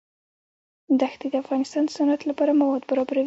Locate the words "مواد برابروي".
2.61-3.19